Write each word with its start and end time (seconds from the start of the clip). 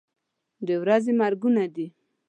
د 0.67 0.69
ورځې 0.81 1.11
مرګونه 1.21 1.63
دي. 1.75 1.87